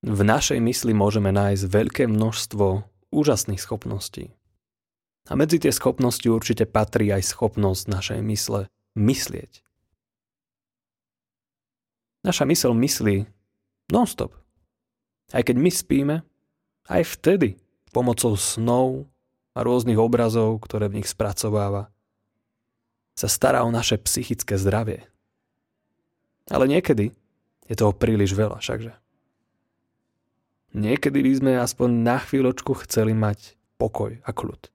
[0.00, 2.66] V našej mysli môžeme nájsť veľké množstvo
[3.12, 4.32] úžasných schopností.
[5.28, 8.60] A medzi tie schopnosti určite patrí aj schopnosť našej mysle
[8.96, 9.60] myslieť.
[12.24, 13.28] Naša mysel myslí
[13.92, 14.32] non-stop.
[15.36, 16.16] Aj keď my spíme,
[16.88, 17.60] aj vtedy
[17.92, 19.04] pomocou snov
[19.52, 21.92] a rôznych obrazov, ktoré v nich spracováva,
[23.12, 25.04] sa stará o naše psychické zdravie.
[26.48, 27.12] Ale niekedy
[27.68, 28.96] je toho príliš veľa, všakže.
[30.70, 34.70] Niekedy by sme aspoň na chvíľočku chceli mať pokoj a kľud.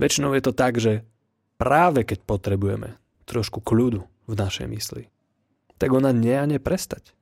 [0.00, 1.06] Väčšinou je to tak, že
[1.60, 5.04] práve keď potrebujeme trošku kľudu v našej mysli,
[5.78, 7.14] tak ona nie a prestať.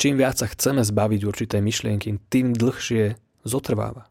[0.00, 4.08] Čím viac sa chceme zbaviť určitej myšlienky, tým dlhšie zotrváva.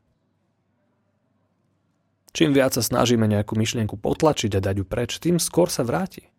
[2.29, 6.29] Čím viac sa snažíme nejakú myšlienku potlačiť a dať ju preč, tým skôr sa vráti.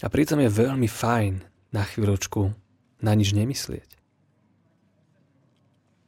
[0.00, 1.44] A pritom je veľmi fajn
[1.76, 2.52] na chvíľočku
[3.04, 3.88] na nič nemyslieť.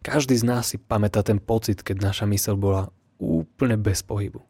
[0.02, 2.90] Každý z nás si pamätá ten pocit, keď naša mysel bola
[3.22, 4.42] úplne bez pohybu.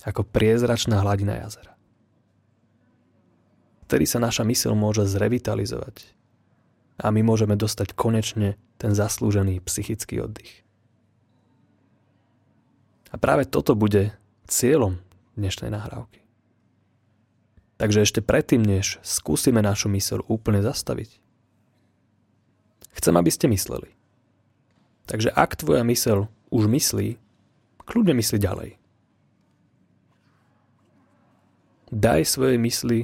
[0.00, 1.76] Ako priezračná hladina jazera.
[3.84, 6.16] Vtedy sa naša mysel môže zrevitalizovať
[7.00, 10.64] a my môžeme dostať konečne ten zaslúžený psychický oddych.
[13.12, 14.12] A práve toto bude
[14.44, 15.00] cieľom
[15.36, 16.27] dnešnej nahrávky.
[17.78, 21.22] Takže ešte predtým, než skúsime našu mysel úplne zastaviť,
[22.98, 23.94] chcem, aby ste mysleli.
[25.06, 27.22] Takže ak tvoja mysel už myslí,
[27.86, 28.70] kľudne mysli ďalej.
[31.88, 32.98] Daj svojej mysli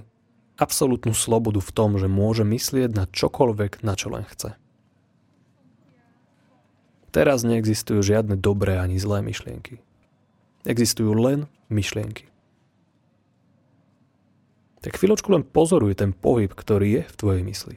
[0.58, 4.58] absolútnu slobodu v tom, že môže myslieť na čokoľvek, na čo len chce.
[7.14, 9.78] Teraz neexistujú žiadne dobré ani zlé myšlienky.
[10.66, 12.33] Existujú len myšlienky
[14.84, 17.76] tak chvíľočku len pozoruj ten pohyb, ktorý je v tvojej mysli.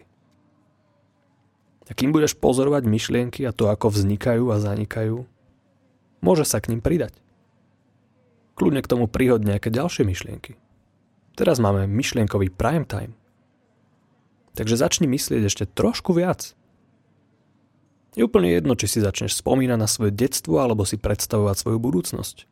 [1.88, 5.24] A kým budeš pozorovať myšlienky a to, ako vznikajú a zanikajú,
[6.20, 7.16] môže sa k ním pridať.
[8.60, 10.60] Kľudne k tomu prihod nejaké ďalšie myšlienky.
[11.40, 13.16] Teraz máme myšlienkový prime time.
[14.60, 16.58] Takže začni myslieť ešte trošku viac.
[18.18, 22.50] Je úplne jedno, či si začneš spomínať na svoje detstvo alebo si predstavovať svoju budúcnosť.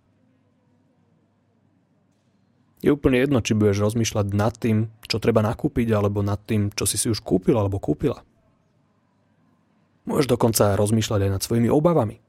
[2.85, 6.85] Je úplne jedno, či budeš rozmýšľať nad tým, čo treba nakúpiť, alebo nad tým, čo
[6.85, 8.21] si si už kúpil alebo kúpila.
[10.05, 12.21] Môžeš dokonca rozmýšľať aj nad svojimi obavami.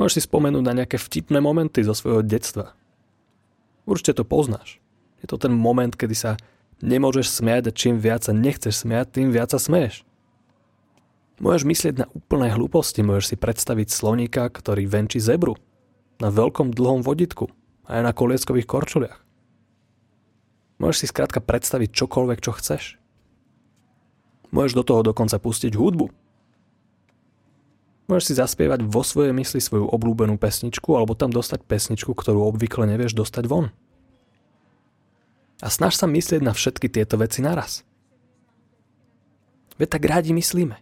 [0.00, 2.72] Môžeš si spomenúť na nejaké vtipné momenty zo svojho detstva.
[3.84, 4.80] Určite to poznáš.
[5.20, 6.40] Je to ten moment, kedy sa
[6.80, 10.08] nemôžeš smiať a čím viac sa nechceš smiať, tým viac sa smeješ.
[11.36, 15.60] Môžeš myslieť na úplné hlúposti, môžeš si predstaviť sloníka, ktorý venčí zebru
[16.16, 17.52] na veľkom dlhom voditku
[17.86, 19.18] aj na kolieskových korčuliach.
[20.82, 22.98] Môžeš si skrátka predstaviť čokoľvek, čo chceš.
[24.50, 26.10] Môžeš do toho dokonca pustiť hudbu.
[28.10, 32.84] Môžeš si zaspievať vo svojej mysli svoju obľúbenú pesničku alebo tam dostať pesničku, ktorú obvykle
[32.84, 33.70] nevieš dostať von.
[35.62, 37.86] A snaž sa myslieť na všetky tieto veci naraz.
[39.78, 40.76] Veď tak rádi myslíme.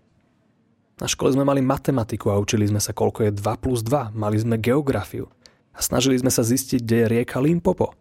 [0.97, 4.17] Na škole sme mali matematiku a učili sme sa, koľko je 2 plus 2.
[4.17, 5.29] Mali sme geografiu
[5.75, 7.95] a snažili sme sa zistiť, kde je rieka Limpopo.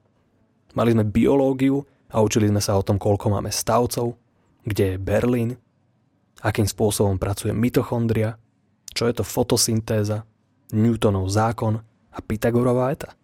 [0.73, 4.17] Mali sme biológiu a učili sme sa o tom, koľko máme stavcov,
[4.65, 5.57] kde je Berlín,
[6.41, 8.37] akým spôsobom pracuje mitochondria,
[8.93, 10.25] čo je to fotosyntéza,
[10.69, 11.81] Newtonov zákon
[12.13, 13.17] a Pythagorová eta.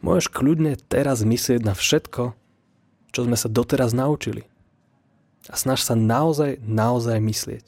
[0.00, 2.32] Môžeš kľudne teraz myslieť na všetko,
[3.12, 4.44] čo sme sa doteraz naučili.
[5.48, 7.64] A snaž sa naozaj, naozaj myslieť.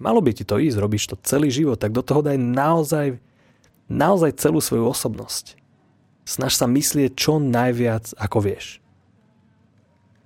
[0.00, 3.20] Malo by ti to ísť, robíš to celý život, tak do toho daj naozaj
[3.90, 5.58] naozaj celú svoju osobnosť.
[6.22, 8.78] Snaž sa myslieť čo najviac, ako vieš.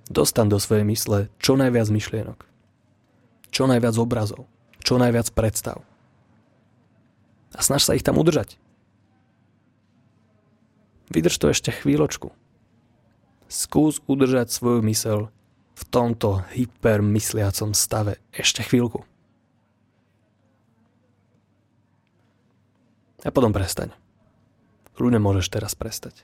[0.05, 2.45] Dostan do svojej mysle čo najviac myšlienok.
[3.49, 4.45] Čo najviac obrazov.
[4.85, 5.81] Čo najviac predstav.
[7.57, 8.61] A snaž sa ich tam udržať.
[11.09, 12.29] Vydrž to ešte chvíľočku.
[13.49, 15.33] Skús udržať svoju mysel
[15.73, 19.07] v tomto hypermysliacom stave ešte chvíľku.
[23.25, 23.89] A potom prestaň.
[24.93, 26.21] Kľudne môžeš teraz prestať.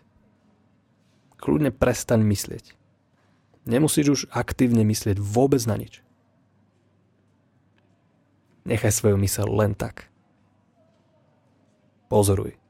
[1.41, 2.77] Kľudne prestaň myslieť.
[3.65, 6.05] Nemusíš už aktívne myslieť vôbec na nič.
[8.69, 10.13] Nechaj svoju mysel len tak.
[12.05, 12.61] Pozoruj.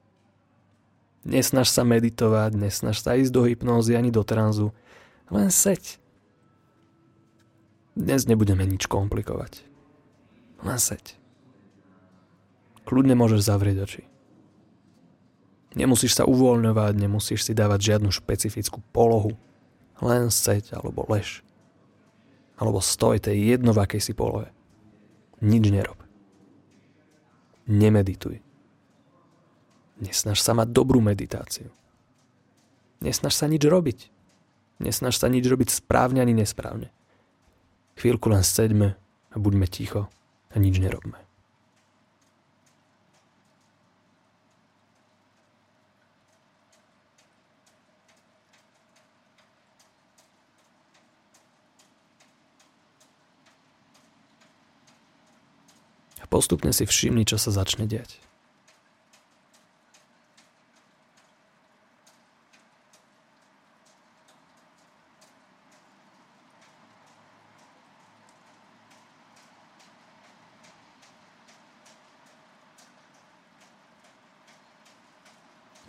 [1.28, 4.72] Nesnaž sa meditovať, nesnaž sa ísť do hypnózy ani do tranzu.
[5.28, 6.00] Len seď.
[7.94, 9.68] Dnes nebudeme nič komplikovať.
[10.64, 11.20] Len seď.
[12.88, 14.04] Kľudne môžeš zavrieť oči.
[15.72, 19.40] Nemusíš sa uvoľňovať, nemusíš si dávať žiadnu špecifickú polohu.
[20.04, 21.46] Len seď alebo lež.
[22.60, 24.52] Alebo stoj, to je jedno v akej si polohe.
[25.40, 25.98] Nič nerob.
[27.66, 28.44] Nemedituj.
[30.02, 31.70] Nesnaž sa mať dobrú meditáciu.
[33.00, 34.10] Nesnaž sa nič robiť.
[34.82, 36.90] Nesnaž sa nič robiť správne ani nesprávne.
[37.96, 38.98] Chvíľku len seďme
[39.30, 40.10] a buďme ticho
[40.52, 41.31] a nič nerobme.
[56.42, 58.18] Postupne si všimni, čo sa začne diať.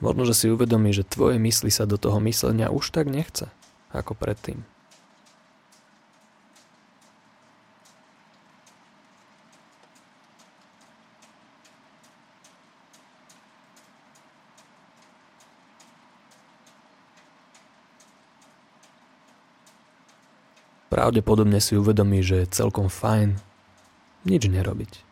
[0.04, 3.48] Možno, že si uvedomí, že tvoje mysli sa do toho myslenia už tak nechce,
[3.88, 4.68] ako predtým.
[20.92, 23.40] Pravdepodobne si uvedomí, že je celkom fajn
[24.28, 25.08] nič nerobiť.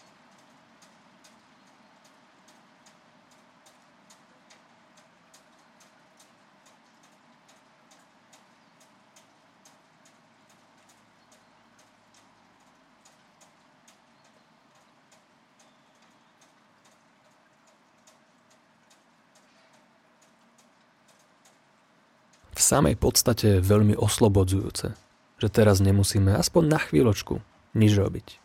[22.70, 25.09] samej podstate veľmi oslobodzujúce
[25.40, 27.40] že teraz nemusíme aspoň na chvíľočku
[27.72, 28.36] nič robiť.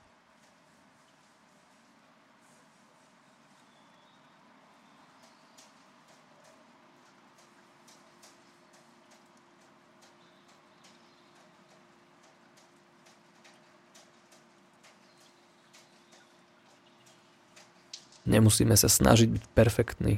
[18.25, 20.17] Nemusíme sa snažiť byť perfektní,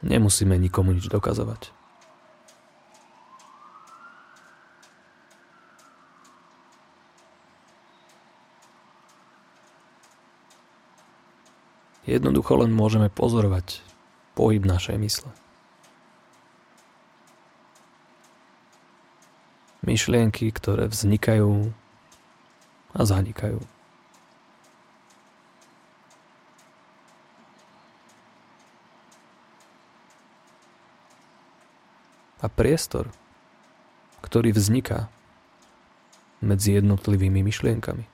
[0.00, 1.76] Nemusíme nikomu nič dokazovať.
[12.08, 13.84] Jednoducho len môžeme pozorovať
[14.34, 15.30] pohyb našej mysle.
[19.86, 21.70] Myšlienky, ktoré vznikajú
[22.96, 23.62] a zanikajú.
[32.40, 33.12] A priestor,
[34.24, 35.12] ktorý vzniká
[36.40, 38.08] medzi jednotlivými myšlienkami.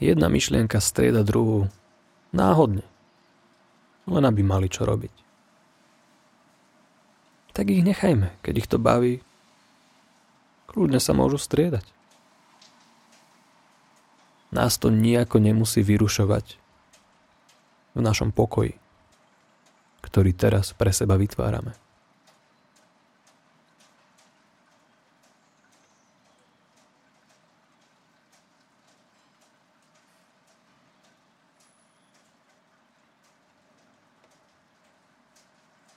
[0.00, 1.68] Jedna myšlienka strieda druhú
[2.32, 2.84] náhodne,
[4.08, 5.29] len aby mali čo robiť
[7.60, 9.20] tak ich nechajme, keď ich to baví.
[10.64, 11.84] Kľudne sa môžu striedať.
[14.48, 16.56] Nás to nejako nemusí vyrušovať
[17.92, 18.80] v našom pokoji,
[20.00, 21.76] ktorý teraz pre seba vytvárame.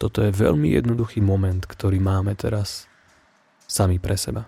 [0.03, 2.91] Toto je veľmi jednoduchý moment, ktorý máme teraz
[3.63, 4.43] sami pre seba.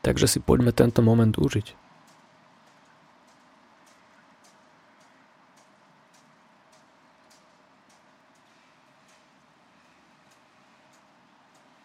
[0.00, 1.76] Takže si poďme tento moment užiť.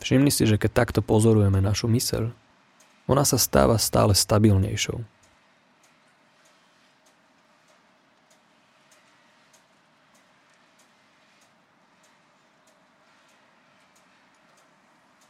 [0.06, 2.30] Všimni si, že keď takto pozorujeme našu myseľ,
[3.10, 5.02] ona sa stáva stále stabilnejšou.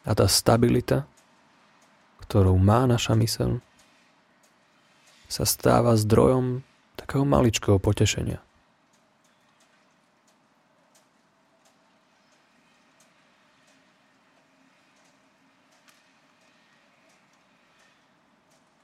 [0.05, 1.07] A tá stabilita
[2.25, 3.61] ktorú má naša myseľ,
[5.29, 6.65] sa stáva zdrojom
[6.97, 8.41] takého maličkého potešenia.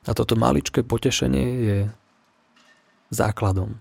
[0.09, 1.79] A toto maličké potešenie je
[3.13, 3.77] základom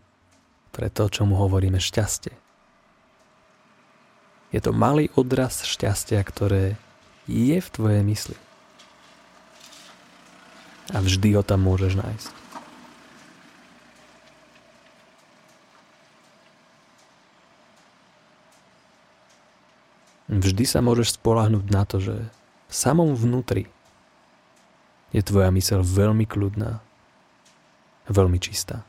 [0.70, 2.36] pre to, čo mu hovoríme šťastie.
[4.50, 6.74] Je to malý odraz šťastia, ktoré
[7.30, 8.49] je v tvojej mysli.
[10.90, 12.30] A vždy ho tam môžeš nájsť.
[20.30, 22.14] Vždy sa môžeš spolahnúť na to, že
[22.70, 23.66] v samom vnútri
[25.10, 26.78] je tvoja myseľ veľmi kľudná,
[28.06, 28.86] veľmi čistá.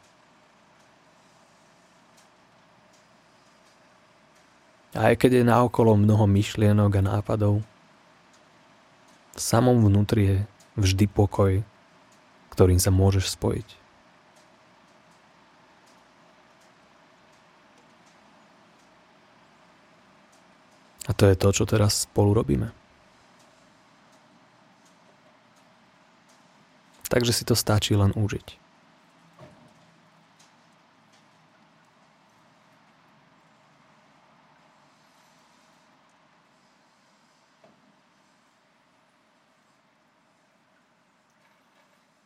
[4.93, 7.65] A aj keď je naokolo mnoho myšlienok a nápadov,
[9.33, 10.37] v samom vnútri je
[10.77, 11.65] vždy pokoj,
[12.51, 13.67] ktorým sa môžeš spojiť.
[21.09, 22.71] A to je to, čo teraz spolu robíme.
[27.11, 28.70] Takže si to stačí len užiť.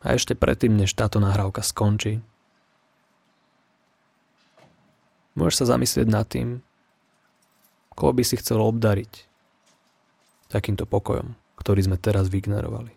[0.06, 2.22] A ešte predtým, než táto nahrávka skončí,
[5.34, 6.62] môžeš sa zamyslieť nad tým,
[7.98, 9.26] koho by si chcel obdariť
[10.46, 12.94] takýmto pokojom, ktorý sme teraz vyignorovali.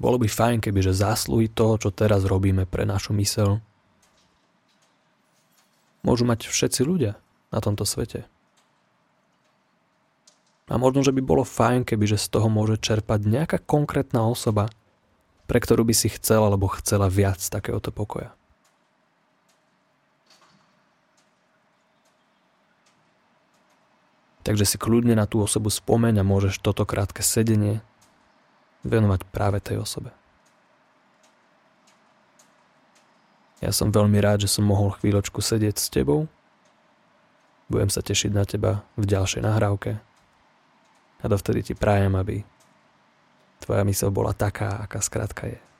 [0.00, 3.60] Bolo by fajn, keby že zásluhy toho, čo teraz robíme pre našu mysel,
[6.00, 7.20] môžu mať všetci ľudia
[7.52, 8.31] na tomto svete.
[10.72, 14.72] A možno, že by bolo fajn, keby že z toho môže čerpať nejaká konkrétna osoba,
[15.44, 18.32] pre ktorú by si chcel alebo chcela viac takéhoto pokoja.
[24.48, 27.84] Takže si kľudne na tú osobu spomeň a môžeš toto krátke sedenie
[28.80, 30.10] venovať práve tej osobe.
[33.60, 36.26] Ja som veľmi rád, že som mohol chvíľočku sedieť s tebou.
[37.70, 40.02] Budem sa tešiť na teba v ďalšej nahrávke.
[41.22, 42.42] A dovtedy ti prajem, aby
[43.62, 45.71] tvoja mysl bola taká, aká skratka je.